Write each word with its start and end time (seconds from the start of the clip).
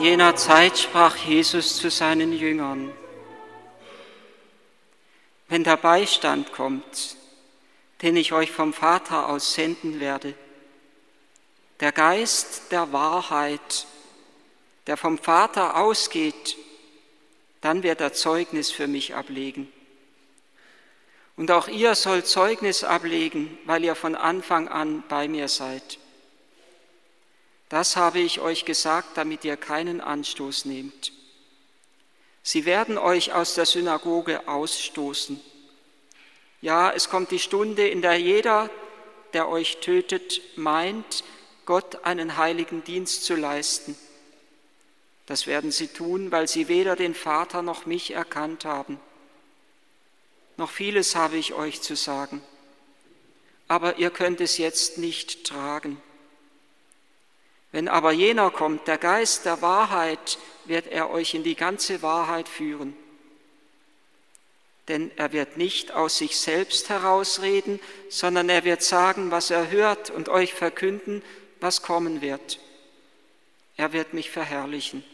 In 0.00 0.06
jener 0.06 0.34
Zeit 0.34 0.78
sprach 0.78 1.14
Jesus 1.14 1.76
zu 1.76 1.90
seinen 1.90 2.32
Jüngern, 2.32 2.90
wenn 5.48 5.62
der 5.62 5.76
Beistand 5.76 6.52
kommt, 6.52 7.16
den 8.00 8.16
ich 8.16 8.32
euch 8.32 8.50
vom 8.50 8.72
Vater 8.72 9.28
aus 9.28 9.52
senden 9.52 10.00
werde, 10.00 10.32
der 11.80 11.92
Geist 11.92 12.72
der 12.72 12.94
Wahrheit, 12.94 13.86
der 14.86 14.96
vom 14.96 15.18
Vater 15.18 15.76
ausgeht, 15.76 16.56
dann 17.60 17.82
wird 17.82 18.00
er 18.00 18.14
Zeugnis 18.14 18.70
für 18.70 18.86
mich 18.86 19.14
ablegen. 19.14 19.70
Und 21.36 21.50
auch 21.50 21.68
ihr 21.68 21.94
sollt 21.94 22.26
Zeugnis 22.26 22.84
ablegen, 22.84 23.58
weil 23.66 23.84
ihr 23.84 23.94
von 23.94 24.14
Anfang 24.14 24.66
an 24.66 25.04
bei 25.10 25.28
mir 25.28 25.48
seid. 25.48 25.98
Das 27.70 27.96
habe 27.96 28.18
ich 28.18 28.40
euch 28.40 28.64
gesagt, 28.64 29.16
damit 29.16 29.44
ihr 29.44 29.56
keinen 29.56 30.00
Anstoß 30.00 30.64
nehmt. 30.64 31.12
Sie 32.42 32.64
werden 32.64 32.98
euch 32.98 33.32
aus 33.32 33.54
der 33.54 33.64
Synagoge 33.64 34.48
ausstoßen. 34.48 35.40
Ja, 36.60 36.90
es 36.90 37.08
kommt 37.08 37.30
die 37.30 37.38
Stunde, 37.38 37.88
in 37.88 38.02
der 38.02 38.18
jeder, 38.18 38.68
der 39.34 39.48
euch 39.48 39.78
tötet, 39.78 40.42
meint, 40.56 41.22
Gott 41.64 42.04
einen 42.04 42.36
heiligen 42.36 42.82
Dienst 42.82 43.24
zu 43.24 43.36
leisten. 43.36 43.96
Das 45.26 45.46
werden 45.46 45.70
sie 45.70 45.86
tun, 45.86 46.32
weil 46.32 46.48
sie 46.48 46.66
weder 46.66 46.96
den 46.96 47.14
Vater 47.14 47.62
noch 47.62 47.86
mich 47.86 48.10
erkannt 48.10 48.64
haben. 48.64 48.98
Noch 50.56 50.70
vieles 50.70 51.14
habe 51.14 51.36
ich 51.36 51.52
euch 51.52 51.82
zu 51.82 51.94
sagen, 51.94 52.42
aber 53.68 53.98
ihr 53.98 54.10
könnt 54.10 54.40
es 54.40 54.58
jetzt 54.58 54.98
nicht 54.98 55.46
tragen. 55.46 56.02
Wenn 57.72 57.88
aber 57.88 58.12
jener 58.12 58.50
kommt, 58.50 58.88
der 58.88 58.98
Geist 58.98 59.44
der 59.44 59.62
Wahrheit, 59.62 60.38
wird 60.64 60.86
er 60.88 61.10
euch 61.10 61.34
in 61.34 61.44
die 61.44 61.54
ganze 61.54 62.02
Wahrheit 62.02 62.48
führen. 62.48 62.96
Denn 64.88 65.12
er 65.16 65.32
wird 65.32 65.56
nicht 65.56 65.92
aus 65.92 66.18
sich 66.18 66.36
selbst 66.36 66.88
herausreden, 66.88 67.78
sondern 68.08 68.48
er 68.48 68.64
wird 68.64 68.82
sagen, 68.82 69.30
was 69.30 69.50
er 69.50 69.70
hört 69.70 70.10
und 70.10 70.28
euch 70.28 70.52
verkünden, 70.52 71.22
was 71.60 71.82
kommen 71.82 72.22
wird. 72.22 72.58
Er 73.76 73.92
wird 73.92 74.14
mich 74.14 74.30
verherrlichen. 74.30 75.04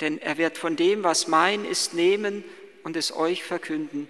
Denn 0.00 0.18
er 0.18 0.38
wird 0.38 0.58
von 0.58 0.76
dem, 0.76 1.02
was 1.02 1.26
mein 1.26 1.64
ist, 1.64 1.94
nehmen 1.94 2.44
und 2.84 2.96
es 2.96 3.14
euch 3.14 3.42
verkünden. 3.42 4.08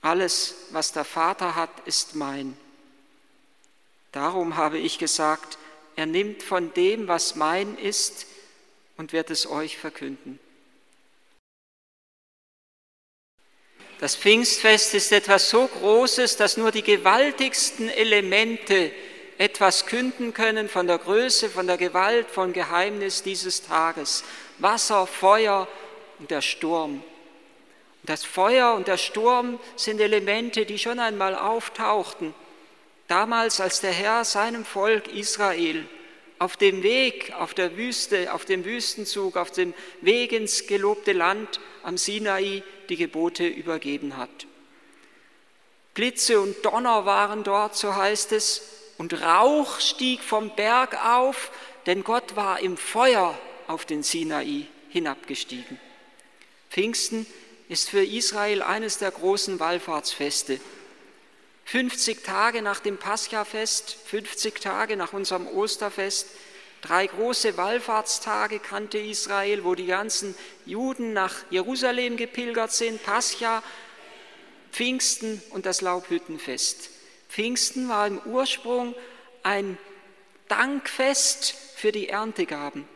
Alles, 0.00 0.66
was 0.70 0.92
der 0.92 1.04
Vater 1.04 1.54
hat, 1.54 1.70
ist 1.84 2.16
mein. 2.16 2.56
Darum 4.12 4.56
habe 4.56 4.78
ich 4.78 4.98
gesagt, 4.98 5.58
er 5.96 6.06
nimmt 6.06 6.42
von 6.42 6.72
dem, 6.74 7.08
was 7.08 7.34
mein 7.34 7.76
ist, 7.78 8.26
und 8.98 9.12
wird 9.12 9.30
es 9.30 9.46
euch 9.46 9.76
verkünden. 9.76 10.38
Das 13.98 14.14
Pfingstfest 14.14 14.94
ist 14.94 15.10
etwas 15.10 15.48
so 15.48 15.66
Großes, 15.66 16.36
dass 16.36 16.58
nur 16.58 16.70
die 16.70 16.82
gewaltigsten 16.82 17.88
Elemente 17.88 18.92
etwas 19.38 19.86
künden 19.86 20.34
können 20.34 20.68
von 20.68 20.86
der 20.86 20.98
Größe, 20.98 21.48
von 21.48 21.66
der 21.66 21.78
Gewalt, 21.78 22.30
vom 22.30 22.52
Geheimnis 22.52 23.22
dieses 23.22 23.62
Tages. 23.62 24.22
Wasser, 24.58 25.06
Feuer 25.06 25.66
und 26.18 26.30
der 26.30 26.42
Sturm. 26.42 27.02
Das 28.02 28.24
Feuer 28.24 28.74
und 28.74 28.86
der 28.86 28.98
Sturm 28.98 29.58
sind 29.76 30.00
Elemente, 30.00 30.66
die 30.66 30.78
schon 30.78 30.98
einmal 30.98 31.34
auftauchten 31.34 32.34
Damals, 33.08 33.60
als 33.60 33.80
der 33.80 33.92
Herr 33.92 34.24
seinem 34.24 34.64
Volk 34.64 35.08
Israel 35.08 35.88
auf 36.38 36.56
dem 36.56 36.82
Weg, 36.82 37.32
auf 37.38 37.54
der 37.54 37.76
Wüste, 37.76 38.32
auf 38.32 38.44
dem 38.44 38.64
Wüstenzug, 38.64 39.36
auf 39.36 39.50
dem 39.50 39.74
Weg 40.00 40.32
ins 40.32 40.66
gelobte 40.66 41.12
Land 41.12 41.60
am 41.82 41.96
Sinai 41.96 42.62
die 42.88 42.96
Gebote 42.96 43.46
übergeben 43.46 44.16
hat. 44.16 44.46
Blitze 45.94 46.40
und 46.40 46.62
Donner 46.64 47.06
waren 47.06 47.42
dort, 47.42 47.74
so 47.76 47.94
heißt 47.94 48.32
es, 48.32 48.62
und 48.98 49.22
Rauch 49.22 49.80
stieg 49.80 50.20
vom 50.22 50.54
Berg 50.54 51.02
auf, 51.06 51.50
denn 51.86 52.04
Gott 52.04 52.36
war 52.36 52.60
im 52.60 52.76
Feuer 52.76 53.38
auf 53.66 53.86
den 53.86 54.02
Sinai 54.02 54.66
hinabgestiegen. 54.90 55.78
Pfingsten 56.70 57.26
ist 57.68 57.88
für 57.88 58.04
Israel 58.04 58.62
eines 58.62 58.98
der 58.98 59.10
großen 59.10 59.58
Wallfahrtsfeste. 59.58 60.60
50 61.66 62.22
Tage 62.22 62.62
nach 62.62 62.78
dem 62.78 62.96
Paschafest, 62.96 63.96
50 64.06 64.60
Tage 64.60 64.96
nach 64.96 65.12
unserem 65.12 65.48
Osterfest, 65.48 66.28
drei 66.80 67.08
große 67.08 67.56
Wallfahrtstage 67.56 68.60
kannte 68.60 68.98
Israel, 68.98 69.64
wo 69.64 69.74
die 69.74 69.86
ganzen 69.86 70.36
Juden 70.64 71.12
nach 71.12 71.34
Jerusalem 71.50 72.16
gepilgert 72.16 72.72
sind, 72.72 73.02
Pascha, 73.02 73.64
Pfingsten 74.70 75.42
und 75.50 75.66
das 75.66 75.80
Laubhüttenfest. 75.80 76.90
Pfingsten 77.28 77.88
war 77.88 78.06
im 78.06 78.20
Ursprung 78.20 78.94
ein 79.42 79.76
Dankfest 80.46 81.52
für 81.74 81.90
die 81.90 82.08
Erntegaben. 82.08 82.88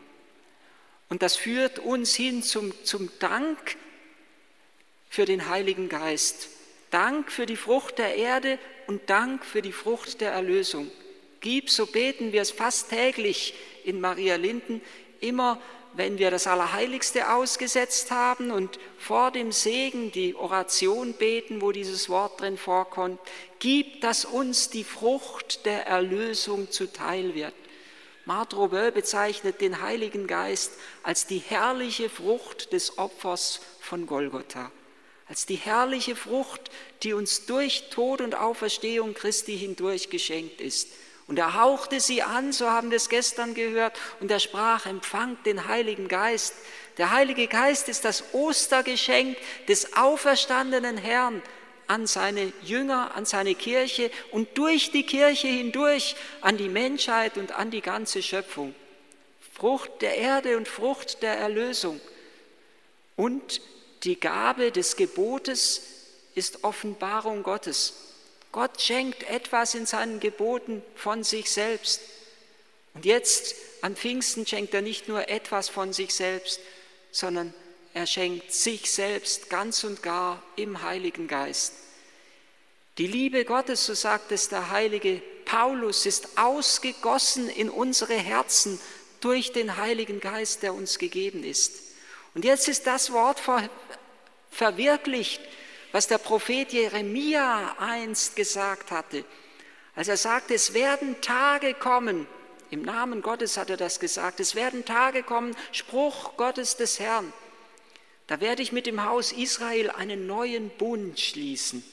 Und 1.09 1.21
das 1.21 1.35
führt 1.35 1.79
uns 1.79 2.15
hin 2.15 2.41
zum, 2.41 2.73
zum 2.85 3.11
Dank 3.19 3.75
für 5.09 5.25
den 5.25 5.49
Heiligen 5.49 5.89
Geist. 5.89 6.47
Dank 6.91 7.31
für 7.31 7.45
die 7.45 7.55
Frucht 7.55 7.97
der 7.97 8.15
Erde 8.15 8.59
und 8.85 9.09
Dank 9.09 9.45
für 9.45 9.61
die 9.61 9.71
Frucht 9.71 10.19
der 10.19 10.33
Erlösung. 10.33 10.91
Gib, 11.39 11.69
so 11.69 11.85
beten 11.85 12.33
wir 12.33 12.41
es 12.41 12.51
fast 12.51 12.89
täglich 12.89 13.53
in 13.85 14.01
Maria 14.01 14.35
Linden, 14.35 14.81
immer 15.21 15.59
wenn 15.93 16.17
wir 16.17 16.31
das 16.31 16.47
Allerheiligste 16.47 17.31
ausgesetzt 17.33 18.11
haben 18.11 18.51
und 18.51 18.77
vor 18.97 19.31
dem 19.31 19.53
Segen 19.53 20.11
die 20.11 20.35
Oration 20.35 21.13
beten, 21.13 21.61
wo 21.61 21.71
dieses 21.71 22.09
Wort 22.09 22.41
drin 22.41 22.57
vorkommt, 22.57 23.19
gib, 23.59 24.01
dass 24.01 24.25
uns 24.25 24.69
die 24.69 24.83
Frucht 24.83 25.65
der 25.65 25.87
Erlösung 25.87 26.71
zuteil 26.71 27.35
wird. 27.35 27.53
Marthe 28.25 28.57
Robert 28.57 28.93
bezeichnet 28.93 29.61
den 29.61 29.81
Heiligen 29.81 30.27
Geist 30.27 30.73
als 31.03 31.25
die 31.25 31.39
herrliche 31.39 32.09
Frucht 32.09 32.73
des 32.73 32.97
Opfers 32.97 33.61
von 33.79 34.05
Golgotha 34.05 34.71
als 35.31 35.45
die 35.45 35.55
herrliche 35.55 36.17
Frucht, 36.17 36.59
die 37.03 37.13
uns 37.13 37.45
durch 37.45 37.85
Tod 37.89 38.19
und 38.19 38.35
Auferstehung 38.35 39.13
Christi 39.13 39.57
hindurch 39.57 40.09
geschenkt 40.09 40.59
ist. 40.59 40.89
Und 41.25 41.39
er 41.39 41.53
hauchte 41.53 42.01
sie 42.01 42.21
an, 42.21 42.51
so 42.51 42.69
haben 42.69 42.89
wir 42.91 42.97
es 42.97 43.07
gestern 43.07 43.53
gehört, 43.53 43.97
und 44.19 44.29
er 44.29 44.41
sprach, 44.41 44.85
empfangt 44.87 45.45
den 45.45 45.69
Heiligen 45.69 46.09
Geist. 46.09 46.53
Der 46.97 47.11
Heilige 47.11 47.47
Geist 47.47 47.87
ist 47.87 48.03
das 48.03 48.25
Ostergeschenk 48.33 49.37
des 49.69 49.95
auferstandenen 49.95 50.97
Herrn 50.97 51.41
an 51.87 52.07
seine 52.07 52.51
Jünger, 52.61 53.15
an 53.15 53.25
seine 53.25 53.55
Kirche 53.55 54.11
und 54.31 54.57
durch 54.57 54.91
die 54.91 55.05
Kirche 55.05 55.47
hindurch 55.47 56.17
an 56.41 56.57
die 56.57 56.67
Menschheit 56.67 57.37
und 57.37 57.53
an 57.53 57.71
die 57.71 57.81
ganze 57.81 58.21
Schöpfung. 58.21 58.75
Frucht 59.53 60.01
der 60.01 60.17
Erde 60.17 60.57
und 60.57 60.67
Frucht 60.67 61.23
der 61.23 61.37
Erlösung. 61.37 62.01
Und 63.15 63.61
die 64.03 64.19
Gabe 64.19 64.71
des 64.71 64.95
Gebotes 64.95 65.81
ist 66.33 66.63
Offenbarung 66.63 67.43
Gottes. 67.43 67.93
Gott 68.51 68.81
schenkt 68.81 69.23
etwas 69.23 69.75
in 69.75 69.85
seinen 69.85 70.19
Geboten 70.19 70.81
von 70.95 71.23
sich 71.23 71.51
selbst. 71.51 72.01
Und 72.93 73.05
jetzt 73.05 73.55
am 73.81 73.95
Pfingsten 73.95 74.45
schenkt 74.45 74.73
er 74.73 74.81
nicht 74.81 75.07
nur 75.07 75.29
etwas 75.29 75.69
von 75.69 75.93
sich 75.93 76.13
selbst, 76.13 76.59
sondern 77.11 77.53
er 77.93 78.07
schenkt 78.07 78.53
sich 78.53 78.91
selbst 78.91 79.49
ganz 79.49 79.83
und 79.83 80.01
gar 80.01 80.41
im 80.55 80.81
Heiligen 80.81 81.27
Geist. 81.27 81.73
Die 82.97 83.07
Liebe 83.07 83.45
Gottes, 83.45 83.85
so 83.85 83.93
sagt 83.93 84.31
es 84.31 84.49
der 84.49 84.69
heilige 84.69 85.21
Paulus, 85.45 86.05
ist 86.05 86.37
ausgegossen 86.37 87.49
in 87.49 87.69
unsere 87.69 88.15
Herzen 88.15 88.79
durch 89.21 89.53
den 89.53 89.77
Heiligen 89.77 90.19
Geist, 90.19 90.63
der 90.63 90.73
uns 90.73 90.97
gegeben 90.97 91.43
ist. 91.43 91.90
Und 92.33 92.45
jetzt 92.45 92.67
ist 92.67 92.87
das 92.87 93.11
Wort 93.11 93.41
verwirklicht, 94.49 95.41
was 95.91 96.07
der 96.07 96.17
Prophet 96.17 96.71
Jeremia 96.71 97.75
einst 97.79 98.35
gesagt 98.35 98.91
hatte, 98.91 99.25
als 99.95 100.07
er 100.07 100.17
sagte, 100.17 100.53
es 100.53 100.73
werden 100.73 101.19
Tage 101.21 101.73
kommen, 101.73 102.27
im 102.69 102.83
Namen 102.83 103.21
Gottes 103.21 103.57
hat 103.57 103.69
er 103.69 103.75
das 103.75 103.99
gesagt, 103.99 104.39
es 104.39 104.55
werden 104.55 104.85
Tage 104.85 105.23
kommen, 105.23 105.53
Spruch 105.73 106.37
Gottes 106.37 106.77
des 106.77 106.99
Herrn, 106.99 107.33
da 108.27 108.39
werde 108.39 108.61
ich 108.61 108.71
mit 108.71 108.85
dem 108.85 109.03
Haus 109.03 109.33
Israel 109.33 109.89
einen 109.89 110.25
neuen 110.25 110.69
Bund 110.69 111.19
schließen. 111.19 111.83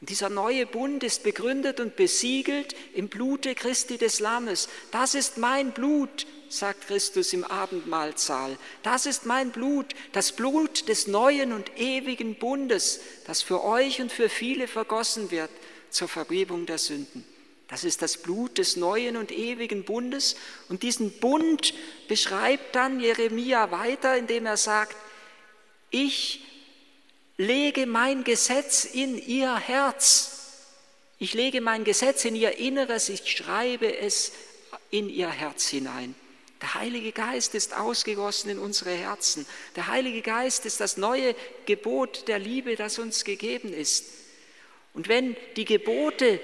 Und 0.00 0.10
dieser 0.10 0.28
neue 0.28 0.66
Bund 0.66 1.04
ist 1.04 1.22
begründet 1.22 1.78
und 1.78 1.94
besiegelt 1.94 2.74
im 2.94 3.08
Blute 3.08 3.54
Christi 3.54 3.96
des 3.96 4.18
Lammes. 4.18 4.68
Das 4.90 5.14
ist 5.14 5.38
mein 5.38 5.70
Blut, 5.70 6.26
sagt 6.48 6.86
Christus 6.86 7.32
im 7.32 7.44
Abendmahlsaal. 7.44 8.56
Das 8.82 9.06
ist 9.06 9.26
mein 9.26 9.50
Blut, 9.50 9.94
das 10.12 10.32
Blut 10.32 10.88
des 10.88 11.06
neuen 11.06 11.52
und 11.52 11.78
ewigen 11.78 12.36
Bundes, 12.36 13.00
das 13.26 13.42
für 13.42 13.64
euch 13.64 14.00
und 14.00 14.12
für 14.12 14.28
viele 14.28 14.68
vergossen 14.68 15.30
wird 15.30 15.50
zur 15.90 16.08
Vergebung 16.08 16.66
der 16.66 16.78
Sünden. 16.78 17.24
Das 17.68 17.82
ist 17.82 18.02
das 18.02 18.18
Blut 18.18 18.58
des 18.58 18.76
neuen 18.76 19.16
und 19.16 19.32
ewigen 19.32 19.84
Bundes. 19.84 20.36
Und 20.68 20.82
diesen 20.82 21.10
Bund 21.18 21.74
beschreibt 22.06 22.76
dann 22.76 23.00
Jeremia 23.00 23.70
weiter, 23.72 24.16
indem 24.16 24.46
er 24.46 24.56
sagt, 24.56 24.96
ich 25.90 26.44
lege 27.36 27.86
mein 27.86 28.22
Gesetz 28.22 28.84
in 28.84 29.18
ihr 29.18 29.56
Herz. 29.56 30.32
Ich 31.18 31.34
lege 31.34 31.60
mein 31.60 31.84
Gesetz 31.84 32.24
in 32.24 32.36
ihr 32.36 32.58
Inneres, 32.58 33.08
ich 33.08 33.26
schreibe 33.30 33.96
es 33.96 34.32
in 34.90 35.08
ihr 35.08 35.30
Herz 35.30 35.68
hinein. 35.68 36.14
Der 36.62 36.74
Heilige 36.74 37.12
Geist 37.12 37.54
ist 37.54 37.76
ausgegossen 37.76 38.50
in 38.50 38.58
unsere 38.58 38.92
Herzen. 38.92 39.46
Der 39.74 39.88
Heilige 39.88 40.22
Geist 40.22 40.64
ist 40.64 40.80
das 40.80 40.96
neue 40.96 41.34
Gebot 41.66 42.28
der 42.28 42.38
Liebe, 42.38 42.76
das 42.76 42.98
uns 42.98 43.24
gegeben 43.24 43.74
ist. 43.74 44.06
Und 44.94 45.08
wenn 45.08 45.36
die 45.56 45.66
Gebote 45.66 46.40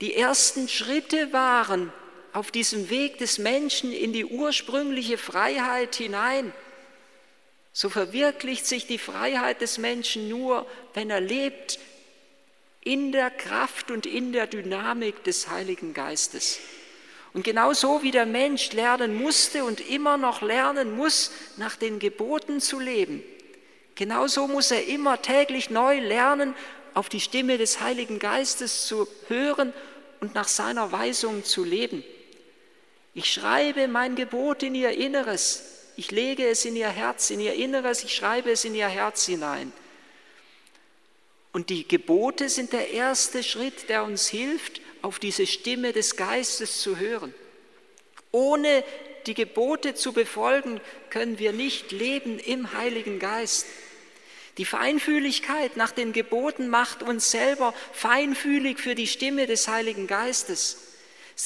die 0.00 0.14
ersten 0.14 0.68
Schritte 0.68 1.32
waren 1.32 1.92
auf 2.32 2.50
diesem 2.50 2.90
Weg 2.90 3.18
des 3.18 3.38
Menschen 3.38 3.92
in 3.92 4.12
die 4.12 4.24
ursprüngliche 4.24 5.18
Freiheit 5.18 5.94
hinein, 5.94 6.52
so 7.72 7.88
verwirklicht 7.88 8.66
sich 8.66 8.88
die 8.88 8.98
Freiheit 8.98 9.60
des 9.60 9.78
Menschen 9.78 10.28
nur, 10.28 10.66
wenn 10.94 11.10
er 11.10 11.20
lebt 11.20 11.78
in 12.80 13.12
der 13.12 13.30
Kraft 13.30 13.90
und 13.92 14.06
in 14.06 14.32
der 14.32 14.48
Dynamik 14.48 15.22
des 15.22 15.48
Heiligen 15.48 15.94
Geistes. 15.94 16.58
Und 17.38 17.44
genauso 17.44 18.02
wie 18.02 18.10
der 18.10 18.26
Mensch 18.26 18.72
lernen 18.72 19.14
musste 19.14 19.62
und 19.62 19.78
immer 19.78 20.16
noch 20.16 20.42
lernen 20.42 20.96
muss, 20.96 21.30
nach 21.56 21.76
den 21.76 22.00
Geboten 22.00 22.60
zu 22.60 22.80
leben, 22.80 23.22
genauso 23.94 24.48
muss 24.48 24.72
er 24.72 24.88
immer 24.88 25.22
täglich 25.22 25.70
neu 25.70 26.00
lernen, 26.00 26.52
auf 26.94 27.08
die 27.08 27.20
Stimme 27.20 27.56
des 27.56 27.78
Heiligen 27.78 28.18
Geistes 28.18 28.88
zu 28.88 29.06
hören 29.28 29.72
und 30.18 30.34
nach 30.34 30.48
seiner 30.48 30.90
Weisung 30.90 31.44
zu 31.44 31.62
leben. 31.62 32.02
Ich 33.14 33.32
schreibe 33.32 33.86
mein 33.86 34.16
Gebot 34.16 34.64
in 34.64 34.74
ihr 34.74 34.90
Inneres, 34.90 35.62
ich 35.94 36.10
lege 36.10 36.44
es 36.44 36.64
in 36.64 36.74
ihr 36.74 36.88
Herz, 36.88 37.30
in 37.30 37.38
ihr 37.38 37.54
Inneres, 37.54 38.02
ich 38.02 38.16
schreibe 38.16 38.50
es 38.50 38.64
in 38.64 38.74
ihr 38.74 38.88
Herz 38.88 39.26
hinein. 39.26 39.72
Und 41.52 41.70
die 41.70 41.86
Gebote 41.86 42.48
sind 42.48 42.72
der 42.72 42.90
erste 42.90 43.44
Schritt, 43.44 43.88
der 43.88 44.02
uns 44.02 44.26
hilft, 44.26 44.80
auf 45.02 45.18
diese 45.18 45.46
Stimme 45.46 45.92
des 45.92 46.16
Geistes 46.16 46.80
zu 46.80 46.98
hören. 46.98 47.34
Ohne 48.30 48.84
die 49.26 49.34
Gebote 49.34 49.94
zu 49.94 50.12
befolgen, 50.12 50.80
können 51.10 51.38
wir 51.38 51.52
nicht 51.52 51.92
leben 51.92 52.38
im 52.38 52.72
Heiligen 52.72 53.18
Geist. 53.18 53.66
Die 54.58 54.64
Feinfühligkeit 54.64 55.76
nach 55.76 55.92
den 55.92 56.12
Geboten 56.12 56.68
macht 56.68 57.02
uns 57.02 57.30
selber 57.30 57.74
feinfühlig 57.92 58.78
für 58.78 58.94
die 58.94 59.06
Stimme 59.06 59.46
des 59.46 59.68
Heiligen 59.68 60.06
Geistes. 60.06 60.78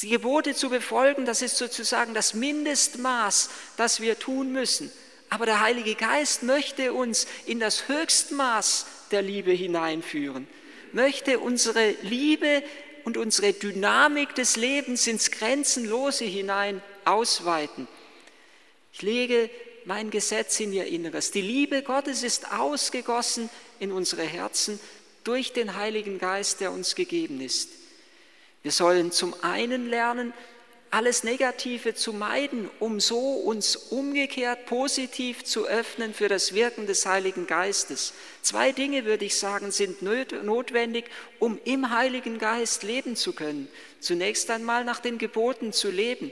Die 0.01 0.09
Gebote 0.09 0.55
zu 0.55 0.69
befolgen, 0.69 1.25
das 1.25 1.43
ist 1.43 1.57
sozusagen 1.57 2.15
das 2.15 2.33
Mindestmaß, 2.33 3.51
das 3.77 4.01
wir 4.01 4.17
tun 4.17 4.51
müssen. 4.51 4.91
Aber 5.29 5.45
der 5.45 5.59
Heilige 5.61 5.93
Geist 5.93 6.41
möchte 6.41 6.93
uns 6.93 7.27
in 7.45 7.59
das 7.59 7.87
Höchstmaß 7.87 8.87
der 9.11 9.21
Liebe 9.21 9.51
hineinführen, 9.51 10.47
möchte 10.91 11.39
unsere 11.39 11.91
Liebe 12.01 12.63
und 13.03 13.17
unsere 13.17 13.53
Dynamik 13.53 14.35
des 14.35 14.55
Lebens 14.55 15.07
ins 15.07 15.31
Grenzenlose 15.31 16.25
hinein 16.25 16.81
ausweiten. 17.05 17.87
Ich 18.91 19.01
lege 19.01 19.49
mein 19.85 20.09
Gesetz 20.09 20.59
in 20.59 20.71
ihr 20.71 20.85
Inneres. 20.85 21.31
Die 21.31 21.41
Liebe 21.41 21.81
Gottes 21.81 22.23
ist 22.23 22.51
ausgegossen 22.51 23.49
in 23.79 23.91
unsere 23.91 24.23
Herzen 24.23 24.79
durch 25.23 25.53
den 25.53 25.75
Heiligen 25.75 26.19
Geist, 26.19 26.59
der 26.59 26.71
uns 26.71 26.95
gegeben 26.95 27.41
ist. 27.41 27.69
Wir 28.61 28.71
sollen 28.71 29.11
zum 29.11 29.35
einen 29.43 29.89
lernen, 29.89 30.33
alles 30.93 31.23
Negative 31.23 31.95
zu 31.95 32.13
meiden, 32.13 32.69
um 32.79 32.99
so 32.99 33.17
uns 33.17 33.75
umgekehrt 33.75 34.67
positiv 34.67 35.43
zu 35.43 35.65
öffnen 35.65 36.13
für 36.13 36.27
das 36.27 36.53
Wirken 36.53 36.85
des 36.85 37.07
Heiligen 37.07 37.47
Geistes. 37.47 38.13
Zwei 38.43 38.71
Dinge, 38.71 39.03
würde 39.03 39.25
ich 39.25 39.35
sagen, 39.35 39.71
sind 39.71 40.03
notwendig, 40.03 41.05
um 41.39 41.59
im 41.65 41.89
Heiligen 41.89 42.37
Geist 42.37 42.83
leben 42.83 43.15
zu 43.15 43.33
können. 43.33 43.67
Zunächst 44.01 44.51
einmal 44.51 44.85
nach 44.85 44.99
den 44.99 45.17
Geboten 45.17 45.73
zu 45.73 45.89
leben, 45.89 46.31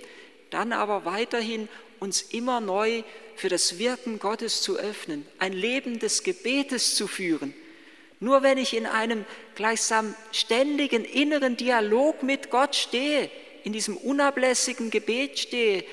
dann 0.52 0.74
aber 0.74 1.06
weiterhin 1.06 1.68
uns 2.00 2.22
immer 2.22 2.62
neu 2.62 3.02
für 3.36 3.50
das 3.50 3.80
Wirken 3.80 4.20
Gottes 4.20 4.62
zu 4.62 4.78
öffnen, 4.78 5.26
ein 5.40 5.54
Leben 5.54 5.98
des 5.98 6.22
Gebetes 6.22 6.96
zu 6.96 7.08
führen. 7.08 7.56
Nur 8.20 8.44
wenn 8.44 8.60
ich 8.60 8.76
in 8.76 8.86
einem 8.86 9.26
gleichsam 9.56 10.14
ständigen 10.32 11.04
inneren 11.04 11.58
Dialog 11.58 12.22
mit 12.22 12.52
Gott 12.52 12.76
stehe, 12.76 13.32
in 13.64 13.74
diesem 13.74 13.98
unablässigen 13.98 14.90
Gebet 14.90 15.40
stehe, 15.40 15.84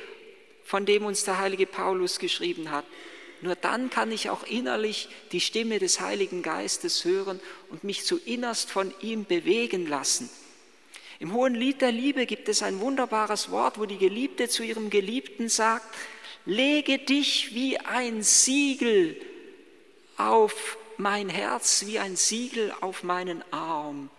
von 0.65 0.87
dem 0.87 1.05
uns 1.05 1.25
der 1.25 1.39
heilige 1.39 1.67
Paulus 1.67 2.19
geschrieben 2.19 2.71
hat, 2.71 2.85
nur 3.41 3.55
dann 3.55 3.89
kann 3.89 4.11
ich 4.11 4.31
auch 4.31 4.43
innerlich 4.45 5.09
die 5.33 5.41
Stimme 5.41 5.79
des 5.79 6.01
Heiligen 6.01 6.43
Geistes 6.43 7.05
hören 7.05 7.41
und 7.71 7.85
mich 7.85 8.05
zu 8.05 8.19
innerst 8.19 8.71
von 8.71 8.93
ihm 9.01 9.25
bewegen 9.25 9.87
lassen. 9.87 10.29
Im 11.21 11.33
Hohen 11.33 11.55
Lied 11.55 11.81
der 11.81 11.93
Liebe 11.93 12.27
gibt 12.27 12.49
es 12.49 12.63
ein 12.63 12.81
wunderbares 12.81 13.51
Wort, 13.51 13.79
wo 13.79 13.87
die 13.87 13.99
Geliebte 13.99 14.49
zu 14.49 14.63
ihrem 14.63 14.91
Geliebten 14.91 15.49
sagt, 15.49 15.95
lege 16.47 16.99
dich 16.99 17.55
wie 17.55 17.79
ein 17.79 18.23
Siegel 18.23 19.21
auf 20.17 20.79
mein 20.97 21.29
Herz, 21.29 21.85
wie 21.87 21.99
ein 21.99 22.17
Siegel 22.17 22.73
auf 22.81 23.03
meinen 23.05 23.43
Arm. 23.53 24.11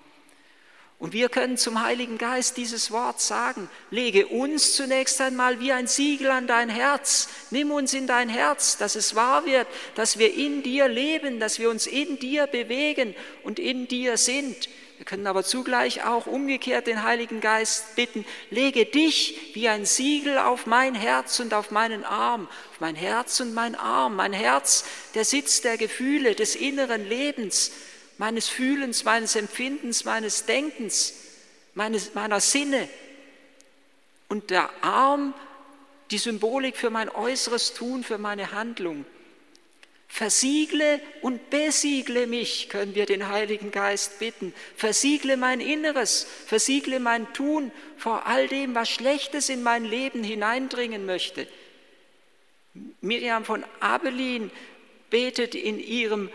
Und 0.99 1.13
wir 1.13 1.29
können 1.29 1.57
zum 1.57 1.81
Heiligen 1.81 2.17
Geist 2.17 2.57
dieses 2.57 2.91
Wort 2.91 3.21
sagen, 3.21 3.69
lege 3.89 4.27
uns 4.27 4.75
zunächst 4.75 5.21
einmal 5.21 5.61
wie 5.61 5.71
ein 5.71 5.87
Siegel 5.87 6.29
an 6.29 6.45
dein 6.45 6.67
Herz, 6.67 7.29
nimm 7.51 7.71
uns 7.71 7.93
in 7.93 8.05
dein 8.05 8.27
Herz, 8.27 8.75
dass 8.75 8.95
es 8.95 9.15
wahr 9.15 9.45
wird, 9.45 9.65
dass 9.95 10.19
wir 10.19 10.33
in 10.33 10.61
dir 10.61 10.89
leben, 10.89 11.39
dass 11.39 11.57
wir 11.57 11.69
uns 11.69 11.87
in 11.87 12.19
dir 12.19 12.47
bewegen 12.47 13.15
und 13.43 13.59
in 13.59 13.87
dir 13.87 14.17
sind. 14.17 14.67
Wir 14.97 15.05
können 15.05 15.27
aber 15.27 15.45
zugleich 15.45 16.03
auch 16.03 16.27
umgekehrt 16.27 16.85
den 16.85 17.03
Heiligen 17.03 17.39
Geist 17.39 17.95
bitten, 17.95 18.25
lege 18.49 18.85
dich 18.85 19.51
wie 19.53 19.69
ein 19.69 19.85
Siegel 19.85 20.37
auf 20.37 20.65
mein 20.65 20.95
Herz 20.95 21.39
und 21.39 21.53
auf 21.53 21.71
meinen 21.71 22.03
Arm, 22.03 22.49
auf 22.71 22.81
mein 22.81 22.95
Herz 22.95 23.39
und 23.39 23.53
mein 23.53 23.75
Arm, 23.75 24.17
mein 24.17 24.33
Herz, 24.33 24.83
der 25.15 25.23
Sitz 25.23 25.61
der 25.61 25.77
Gefühle, 25.77 26.35
des 26.35 26.57
inneren 26.57 27.07
Lebens, 27.07 27.71
meines 28.19 28.49
Fühlens, 28.49 29.05
meines 29.05 29.35
Empfindens, 29.35 30.03
meines 30.03 30.45
Denkens, 30.45 31.13
meines, 31.73 32.13
meiner 32.13 32.41
Sinne. 32.41 32.87
Und 34.27 34.51
der 34.51 34.69
Arm, 34.83 35.33
die 36.11 36.17
Symbolik 36.17 36.75
für 36.75 36.89
mein 36.89 37.09
äußeres 37.09 37.73
Tun, 37.73 38.03
für 38.03 38.17
meine 38.17 38.51
Handlung. 38.51 39.05
Versiegle 40.09 40.99
und 41.21 41.49
besiegle 41.49 42.27
mich, 42.27 42.67
können 42.67 42.93
wir 42.93 43.05
den 43.05 43.29
Heiligen 43.29 43.71
Geist 43.71 44.19
bitten. 44.19 44.53
Versiegle 44.75 45.37
mein 45.37 45.61
Inneres, 45.61 46.27
versiegle 46.45 46.99
mein 46.99 47.31
Tun 47.33 47.71
vor 47.95 48.25
all 48.25 48.49
dem, 48.49 48.75
was 48.75 48.89
Schlechtes 48.89 49.47
in 49.47 49.63
mein 49.63 49.85
Leben 49.85 50.25
hineindringen 50.25 51.05
möchte. 51.05 51.47
Miriam 52.99 53.45
von 53.45 53.63
Abelin 53.79 54.51
betet 55.09 55.55
in 55.55 55.79
ihrem 55.79 56.29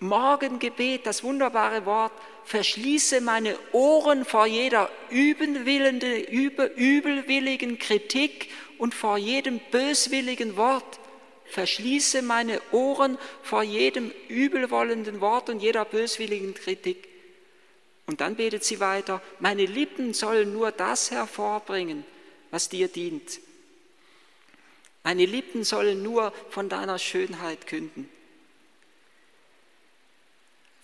Morgengebet 0.00 1.06
das 1.06 1.22
wunderbare 1.22 1.86
Wort, 1.86 2.12
verschließe 2.44 3.20
meine 3.20 3.56
Ohren 3.72 4.24
vor 4.24 4.46
jeder 4.46 4.90
übelwilligen 5.10 6.08
Kritik 7.78 8.48
und 8.78 8.94
vor 8.94 9.18
jedem 9.18 9.60
böswilligen 9.70 10.56
Wort 10.56 11.00
Verschließe 11.50 12.22
meine 12.22 12.62
Ohren 12.70 13.18
vor 13.42 13.64
jedem 13.64 14.12
übelwollenden 14.28 15.20
Wort 15.20 15.50
und 15.50 15.60
jeder 15.60 15.84
böswilligen 15.84 16.54
Kritik. 16.54 17.08
Und 18.06 18.20
dann 18.20 18.36
betet 18.36 18.62
sie 18.64 18.78
weiter, 18.78 19.20
meine 19.40 19.66
Lippen 19.66 20.14
sollen 20.14 20.52
nur 20.52 20.70
das 20.70 21.10
hervorbringen, 21.10 22.04
was 22.52 22.68
dir 22.68 22.86
dient. 22.86 23.40
Meine 25.02 25.26
Lippen 25.26 25.64
sollen 25.64 26.02
nur 26.04 26.32
von 26.50 26.68
deiner 26.68 26.98
Schönheit 26.98 27.66
künden. 27.66 28.08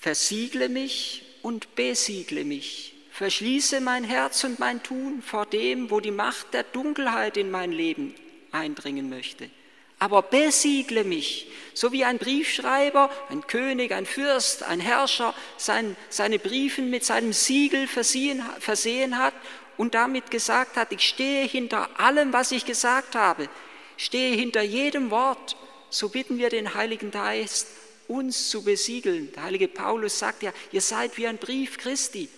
Versiegle 0.06 0.68
mich 0.68 1.24
und 1.42 1.74
besiegle 1.74 2.44
mich. 2.44 2.94
Verschließe 3.10 3.80
mein 3.80 4.04
Herz 4.04 4.44
und 4.44 4.60
mein 4.60 4.80
Tun 4.84 5.20
vor 5.20 5.46
dem, 5.46 5.90
wo 5.90 5.98
die 5.98 6.12
Macht 6.12 6.54
der 6.54 6.62
Dunkelheit 6.62 7.36
in 7.36 7.50
mein 7.50 7.72
Leben 7.72 8.14
eindringen 8.52 9.08
möchte 9.08 9.50
aber 9.98 10.22
besiegle 10.22 11.04
mich, 11.04 11.48
so 11.72 11.90
wie 11.90 12.04
ein 12.04 12.18
Briefschreiber, 12.18 13.10
ein 13.30 13.46
König, 13.46 13.92
ein 13.92 14.04
Fürst, 14.04 14.62
ein 14.62 14.78
Herrscher 14.78 15.34
sein, 15.56 15.96
seine 16.10 16.38
Briefen 16.38 16.90
mit 16.90 17.04
seinem 17.04 17.32
Siegel 17.32 17.86
versehen, 17.86 18.44
versehen 18.60 19.18
hat 19.18 19.32
und 19.78 19.94
damit 19.94 20.30
gesagt 20.30 20.76
hat, 20.76 20.92
ich 20.92 21.00
stehe 21.00 21.46
hinter 21.46 21.98
allem, 21.98 22.32
was 22.34 22.52
ich 22.52 22.66
gesagt 22.66 23.14
habe, 23.14 23.48
stehe 23.96 24.36
hinter 24.36 24.60
jedem 24.60 25.10
Wort, 25.10 25.56
so 25.88 26.10
bitten 26.10 26.36
wir 26.36 26.50
den 26.50 26.74
Heiligen 26.74 27.10
Geist, 27.10 27.68
uns 28.08 28.50
zu 28.50 28.62
besiegeln. 28.62 29.32
Der 29.34 29.44
heilige 29.44 29.68
Paulus 29.68 30.18
sagt 30.18 30.42
ja, 30.42 30.52
ihr 30.72 30.80
seid 30.80 31.16
wie 31.16 31.26
ein 31.26 31.38
Brief 31.38 31.78
Christi. 31.78 32.28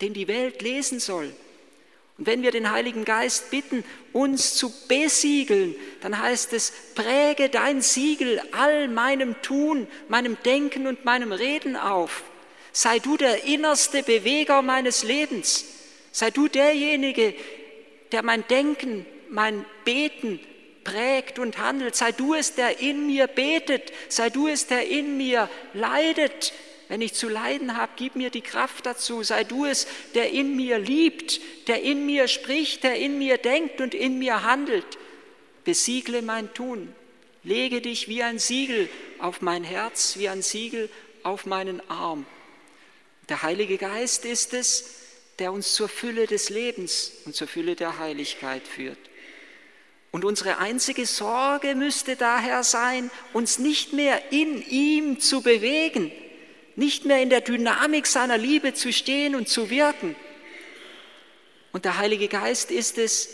den 0.00 0.14
die 0.14 0.28
Welt 0.28 0.62
lesen 0.62 1.00
soll. 1.00 1.32
Und 2.18 2.26
wenn 2.26 2.42
wir 2.42 2.50
den 2.50 2.70
Heiligen 2.70 3.04
Geist 3.04 3.50
bitten, 3.50 3.84
uns 4.12 4.54
zu 4.54 4.72
besiegeln, 4.88 5.76
dann 6.00 6.20
heißt 6.20 6.52
es, 6.52 6.72
präge 6.94 7.48
dein 7.48 7.80
Siegel 7.80 8.42
all 8.52 8.88
meinem 8.88 9.40
Tun, 9.40 9.86
meinem 10.08 10.36
Denken 10.44 10.88
und 10.88 11.04
meinem 11.04 11.30
Reden 11.32 11.76
auf. 11.76 12.24
Sei 12.72 12.98
du 12.98 13.16
der 13.16 13.44
innerste 13.44 14.02
Beweger 14.02 14.62
meines 14.62 15.04
Lebens. 15.04 15.64
Sei 16.10 16.30
du 16.30 16.48
derjenige, 16.48 17.34
der 18.10 18.24
mein 18.24 18.46
Denken, 18.48 19.06
mein 19.28 19.64
Beten 19.84 20.40
prägt 20.90 21.38
und 21.38 21.58
handelt. 21.58 21.96
Sei 21.96 22.12
du 22.12 22.34
es, 22.34 22.54
der 22.54 22.80
in 22.80 23.06
mir 23.06 23.26
betet. 23.26 23.92
Sei 24.08 24.30
du 24.30 24.48
es, 24.48 24.66
der 24.66 24.88
in 24.88 25.16
mir 25.16 25.48
leidet, 25.74 26.52
wenn 26.88 27.02
ich 27.02 27.12
zu 27.12 27.28
leiden 27.28 27.76
habe, 27.76 27.92
gib 27.96 28.16
mir 28.16 28.30
die 28.30 28.40
Kraft 28.40 28.86
dazu. 28.86 29.22
Sei 29.22 29.44
du 29.44 29.66
es, 29.66 29.86
der 30.14 30.30
in 30.30 30.56
mir 30.56 30.78
liebt, 30.78 31.40
der 31.68 31.82
in 31.82 32.06
mir 32.06 32.28
spricht, 32.28 32.82
der 32.82 32.96
in 32.96 33.18
mir 33.18 33.36
denkt 33.36 33.80
und 33.80 33.94
in 33.94 34.18
mir 34.18 34.42
handelt. 34.42 34.98
Besiegle 35.64 36.22
mein 36.22 36.52
Tun. 36.54 36.94
Lege 37.44 37.80
dich 37.80 38.08
wie 38.08 38.22
ein 38.22 38.38
Siegel 38.38 38.88
auf 39.18 39.42
mein 39.42 39.64
Herz, 39.64 40.16
wie 40.16 40.28
ein 40.28 40.42
Siegel 40.42 40.88
auf 41.22 41.46
meinen 41.46 41.82
Arm. 41.90 42.26
Der 43.28 43.42
Heilige 43.42 43.76
Geist 43.76 44.24
ist 44.24 44.54
es, 44.54 44.94
der 45.38 45.52
uns 45.52 45.74
zur 45.74 45.88
Fülle 45.88 46.26
des 46.26 46.48
Lebens 46.48 47.12
und 47.26 47.36
zur 47.36 47.46
Fülle 47.46 47.76
der 47.76 47.98
Heiligkeit 47.98 48.66
führt. 48.66 48.98
Und 50.10 50.24
unsere 50.24 50.58
einzige 50.58 51.04
Sorge 51.06 51.74
müsste 51.74 52.16
daher 52.16 52.64
sein, 52.64 53.10
uns 53.32 53.58
nicht 53.58 53.92
mehr 53.92 54.32
in 54.32 54.62
ihm 54.68 55.20
zu 55.20 55.42
bewegen, 55.42 56.10
nicht 56.76 57.04
mehr 57.04 57.22
in 57.22 57.28
der 57.28 57.42
Dynamik 57.42 58.06
seiner 58.06 58.38
Liebe 58.38 58.72
zu 58.72 58.92
stehen 58.92 59.34
und 59.34 59.48
zu 59.48 59.68
wirken. 59.68 60.16
Und 61.72 61.84
der 61.84 61.98
Heilige 61.98 62.28
Geist 62.28 62.70
ist 62.70 62.96
es, 62.96 63.28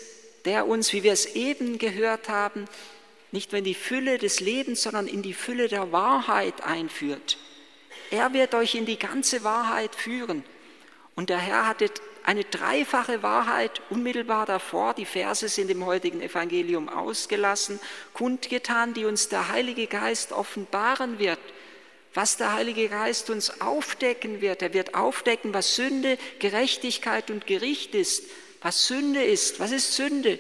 der 0.45 0.67
uns, 0.67 0.93
wie 0.93 1.03
wir 1.03 1.13
es 1.13 1.27
eben 1.35 1.79
gehört 1.79 2.29
haben, 2.29 2.67
nicht 3.31 3.53
mehr 3.53 3.61
in 3.61 3.65
die 3.65 3.75
Fülle 3.75 4.19
des 4.19 4.41
Lebens, 4.41 4.83
sondern 4.83 5.07
in 5.07 5.23
die 5.23 5.35
Fülle 5.35 5.69
der 5.69 5.93
Wahrheit 5.93 6.63
einführt. 6.63 7.39
Er 8.11 8.33
wird 8.33 8.55
euch 8.55 8.75
in 8.75 8.87
die 8.87 8.99
ganze 8.99 9.45
Wahrheit 9.45 9.95
führen. 9.95 10.45
Und 11.15 11.31
der 11.31 11.39
Herr 11.39 11.67
hatte 11.67 11.91
eine 12.25 12.45
dreifache 12.45 13.23
Wahrheit 13.23 13.83
unmittelbar 13.91 14.47
davor, 14.47 14.95
die 14.95 15.05
Verse 15.05 15.49
sind 15.49 15.71
im 15.71 15.85
heutigen 15.85 16.21
Evangelium 16.21 16.89
ausgelassen, 16.89 17.79
kundgetan, 18.13 18.95
die 18.95 19.05
uns 19.05 19.29
der 19.29 19.49
Heilige 19.49 19.87
Geist 19.87 20.33
offenbaren 20.33 21.19
wird 21.19 21.41
was 22.15 22.37
der 22.37 22.53
Heilige 22.53 22.89
Geist 22.89 23.29
uns 23.29 23.61
aufdecken 23.61 24.41
wird. 24.41 24.63
Er 24.63 24.73
wird 24.73 24.95
aufdecken, 24.95 25.53
was 25.53 25.75
Sünde, 25.75 26.17
Gerechtigkeit 26.39 27.31
und 27.31 27.47
Gericht 27.47 27.95
ist, 27.95 28.25
was 28.63 28.87
Sünde 28.87 29.23
ist. 29.23 29.59
Was 29.59 29.73
ist 29.73 29.95
Sünde? 29.95 30.39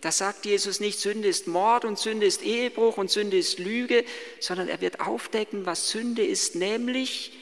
Da 0.00 0.12
sagt 0.12 0.44
Jesus 0.44 0.80
nicht, 0.80 0.98
Sünde 0.98 1.28
ist 1.28 1.46
Mord 1.46 1.84
und 1.84 1.98
Sünde 1.98 2.26
ist 2.26 2.42
Ehebruch 2.42 2.98
und 2.98 3.10
Sünde 3.10 3.38
ist 3.38 3.58
Lüge, 3.58 4.04
sondern 4.40 4.68
er 4.68 4.80
wird 4.80 5.00
aufdecken, 5.00 5.64
was 5.64 5.88
Sünde 5.88 6.22
ist, 6.22 6.56
nämlich, 6.56 7.32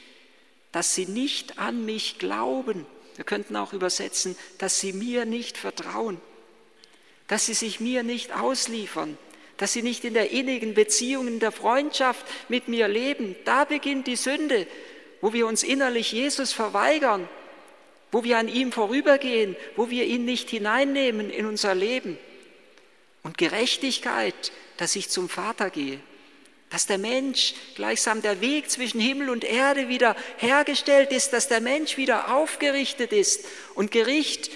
dass 0.71 0.95
sie 0.95 1.07
nicht 1.07 1.57
an 1.59 1.83
mich 1.83 2.19
glauben. 2.19 2.85
Wir 3.15 3.25
könnten 3.25 3.55
auch 3.55 3.73
übersetzen, 3.73 4.35
dass 4.57 4.79
sie 4.79 4.93
mir 4.93 5.25
nicht 5.25 5.57
vertrauen, 5.57 6.19
dass 7.27 7.45
sie 7.45 7.53
sich 7.53 7.79
mir 7.79 8.03
nicht 8.03 8.35
ausliefern, 8.35 9.17
dass 9.57 9.73
sie 9.73 9.83
nicht 9.83 10.03
in 10.03 10.13
der 10.13 10.31
innigen 10.31 10.73
Beziehung, 10.73 11.27
in 11.27 11.39
der 11.39 11.51
Freundschaft 11.51 12.25
mit 12.49 12.67
mir 12.67 12.87
leben. 12.87 13.35
Da 13.45 13.65
beginnt 13.65 14.07
die 14.07 14.15
Sünde, 14.15 14.67
wo 15.21 15.33
wir 15.33 15.47
uns 15.47 15.63
innerlich 15.63 16.11
Jesus 16.11 16.53
verweigern, 16.53 17.29
wo 18.11 18.23
wir 18.23 18.37
an 18.37 18.47
ihm 18.47 18.71
vorübergehen, 18.71 19.55
wo 19.75 19.89
wir 19.89 20.05
ihn 20.05 20.25
nicht 20.25 20.49
hineinnehmen 20.49 21.29
in 21.29 21.45
unser 21.45 21.75
Leben. 21.75 22.17
Und 23.23 23.37
Gerechtigkeit, 23.37 24.51
dass 24.77 24.95
ich 24.95 25.09
zum 25.09 25.29
Vater 25.29 25.69
gehe, 25.69 25.99
dass 26.73 26.87
der 26.87 26.97
Mensch 26.97 27.53
gleichsam 27.75 28.23
der 28.23 28.41
Weg 28.41 28.71
zwischen 28.71 28.99
Himmel 28.99 29.29
und 29.29 29.43
Erde 29.43 29.89
wieder 29.89 30.15
hergestellt 30.37 31.11
ist, 31.11 31.31
dass 31.31 31.47
der 31.47 31.61
Mensch 31.61 31.97
wieder 31.97 32.33
aufgerichtet 32.33 33.13
ist 33.13 33.45
und 33.75 33.91
Gericht 33.91 34.49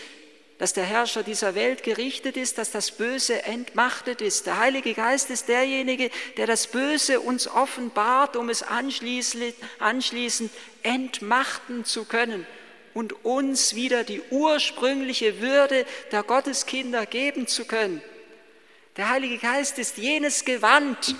dass 0.58 0.74
der 0.74 0.86
Herrscher 0.86 1.22
dieser 1.22 1.54
Welt 1.54 1.84
gerichtet 1.84 2.36
ist, 2.36 2.58
dass 2.58 2.72
das 2.72 2.90
Böse 2.90 3.44
entmachtet 3.44 4.22
ist. 4.22 4.48
Der 4.48 4.58
Heilige 4.58 4.96
Geist 4.96 5.30
ist 5.30 5.50
derjenige, 5.50 6.10
der 6.38 6.48
das 6.48 6.66
Böse 6.66 7.20
uns 7.20 7.48
offenbart, 7.48 8.36
um 8.36 8.50
es 8.50 8.64
anschließend, 8.64 9.54
entmachten 10.82 11.86
zu 11.86 12.06
können 12.06 12.48
und 12.96 13.24
uns 13.24 13.76
wieder 13.76 14.04
die 14.04 14.24
ursprüngliche 14.32 15.42
Würde 15.42 15.86
der 16.12 16.24
Gotteskinder 16.24 17.06
geben 17.06 17.46
zu 17.46 17.66
können. 17.66 18.02
Der 18.96 19.10
Heilige 19.10 19.38
Geist 19.38 19.78
ist 19.78 19.98
jenes 19.98 20.44
Gewand, 20.44 21.16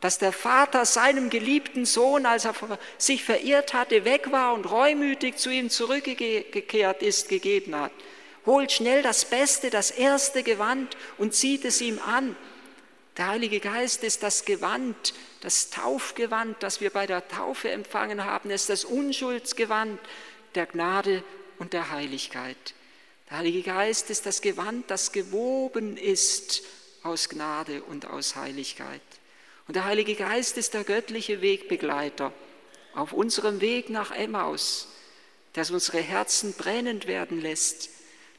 das 0.00 0.18
der 0.18 0.32
Vater 0.32 0.84
seinem 0.84 1.30
geliebten 1.30 1.84
Sohn, 1.84 2.26
als 2.26 2.44
er 2.44 2.54
sich 2.98 3.24
verirrt 3.24 3.74
hatte, 3.74 4.04
weg 4.04 4.30
war 4.30 4.54
und 4.54 4.70
reumütig 4.70 5.36
zu 5.36 5.50
ihm 5.50 5.70
zurückgekehrt 5.70 7.02
ist, 7.02 7.28
gegeben 7.28 7.74
hat 7.74 7.92
holt 8.48 8.72
schnell 8.72 9.02
das 9.02 9.26
Beste, 9.26 9.70
das 9.70 9.92
erste 9.92 10.42
Gewand 10.42 10.96
und 11.18 11.34
zieht 11.34 11.64
es 11.64 11.80
ihm 11.80 12.00
an. 12.00 12.34
Der 13.16 13.28
Heilige 13.28 13.60
Geist 13.60 14.02
ist 14.02 14.22
das 14.22 14.44
Gewand, 14.44 15.12
das 15.42 15.70
Taufgewand, 15.70 16.62
das 16.62 16.80
wir 16.80 16.90
bei 16.90 17.06
der 17.06 17.28
Taufe 17.28 17.70
empfangen 17.70 18.24
haben. 18.24 18.50
Ist 18.50 18.70
das 18.70 18.84
Unschuldsgewand 18.84 20.00
der 20.54 20.66
Gnade 20.66 21.22
und 21.58 21.72
der 21.72 21.90
Heiligkeit. 21.90 22.74
Der 23.28 23.38
Heilige 23.38 23.62
Geist 23.62 24.08
ist 24.08 24.24
das 24.24 24.40
Gewand, 24.40 24.90
das 24.90 25.12
gewoben 25.12 25.96
ist 25.96 26.62
aus 27.02 27.28
Gnade 27.28 27.82
und 27.82 28.06
aus 28.06 28.34
Heiligkeit. 28.34 29.02
Und 29.68 29.76
der 29.76 29.84
Heilige 29.84 30.16
Geist 30.16 30.56
ist 30.56 30.74
der 30.74 30.82
göttliche 30.82 31.40
Wegbegleiter 31.40 32.32
auf 32.94 33.12
unserem 33.12 33.60
Weg 33.60 33.90
nach 33.90 34.10
Emmaus, 34.10 34.88
der 35.54 35.70
unsere 35.70 35.98
Herzen 35.98 36.54
brennend 36.54 37.06
werden 37.06 37.40
lässt 37.40 37.90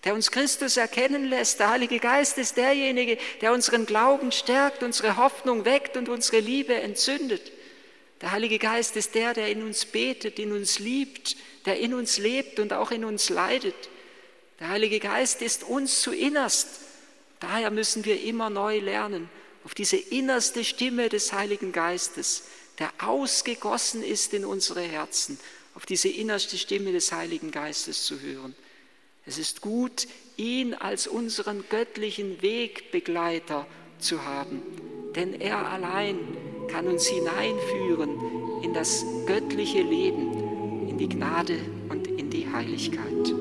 der 0.04 0.14
uns 0.14 0.32
Christus 0.32 0.78
erkennen 0.78 1.26
lässt. 1.26 1.60
Der 1.60 1.70
Heilige 1.72 2.00
Geist 2.00 2.38
ist 2.38 2.58
derjenige, 2.58 3.18
der 3.42 3.52
unseren 3.52 3.86
Glauben 3.86 4.32
stärkt, 4.32 4.84
unsere 4.84 5.18
Hoffnung 5.18 5.66
weckt 5.66 5.98
und 5.98 6.10
unsere 6.10 6.40
Liebe 6.40 6.74
entzündet. 6.74 7.52
Der 8.22 8.32
Heilige 8.32 8.60
Geist 8.60 8.96
ist 8.96 9.16
der, 9.16 9.34
der 9.34 9.50
in 9.50 9.64
uns 9.64 9.86
betet, 9.86 10.40
in 10.40 10.52
uns 10.52 10.80
liebt, 10.80 11.36
der 11.66 11.80
in 11.80 11.94
uns 11.94 12.18
lebt 12.18 12.60
und 12.60 12.74
auch 12.74 12.92
in 12.92 13.06
uns 13.06 13.30
leidet. 13.30 13.76
Der 14.60 14.70
Heilige 14.70 15.00
Geist 15.00 15.42
ist 15.42 15.64
uns 15.64 16.02
zu 16.02 16.12
innerst. 16.12 16.82
Daher 17.40 17.72
müssen 17.72 18.04
wir 18.04 18.22
immer 18.22 18.50
neu 18.50 18.80
lernen, 18.80 19.30
auf 19.64 19.74
diese 19.74 19.98
innerste 19.98 20.64
Stimme 20.64 21.10
des 21.10 21.34
Heiligen 21.34 21.72
Geistes, 21.72 22.44
der 22.80 22.92
ausgegossen 23.00 24.04
ist 24.04 24.34
in 24.34 24.46
unsere 24.46 24.82
Herzen, 24.82 25.40
auf 25.76 25.86
diese 25.86 26.10
innerste 26.10 26.58
Stimme 26.58 26.92
des 26.92 27.12
Heiligen 27.12 27.52
Geistes 27.52 28.04
zu 28.04 28.20
hören. 28.20 28.56
Es 29.26 29.38
ist 29.38 29.62
gut, 29.62 30.08
ihn 30.38 30.74
als 30.74 31.08
unseren 31.08 31.64
göttlichen 31.70 32.42
Wegbegleiter 32.42 33.68
zu 34.00 34.24
haben, 34.24 34.62
denn 35.16 35.40
er 35.40 35.68
allein 35.68 36.18
kann 36.70 36.88
uns 36.88 37.08
hineinführen 37.08 38.64
in 38.64 38.74
das 38.74 39.06
göttliche 39.26 39.82
Leben, 39.82 40.88
in 40.90 40.98
die 40.98 41.10
Gnade 41.10 41.60
und 41.90 42.08
in 42.08 42.30
die 42.30 42.52
Heiligkeit. 42.52 43.39